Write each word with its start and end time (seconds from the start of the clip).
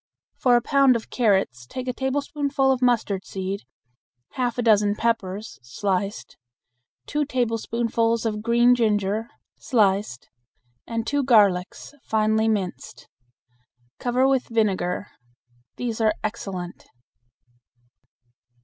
For 0.39 0.55
a 0.55 0.63
pound 0.63 0.95
of 0.95 1.11
carrots 1.11 1.67
take 1.67 1.87
a 1.87 1.93
tablespoonful 1.93 2.71
of 2.71 2.81
mustard 2.81 3.23
seed, 3.23 3.65
half 4.31 4.57
a 4.57 4.63
dozen 4.63 4.95
peppers 4.95 5.59
(sliced), 5.61 6.37
two 7.05 7.23
tablespoonfuls 7.23 8.25
of 8.25 8.41
green 8.41 8.73
ginger 8.73 9.29
(sliced), 9.59 10.27
and 10.87 11.05
two 11.05 11.23
garlics 11.23 11.93
(finely 12.01 12.47
minced). 12.47 13.07
Cover 13.99 14.27
with 14.27 14.47
vinegar. 14.47 15.05
These 15.75 16.01
are 16.01 16.15
excellent. 16.23 16.83